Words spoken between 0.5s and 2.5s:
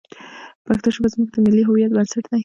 پښتو ژبه زموږ د ملي هویت بنسټ دی.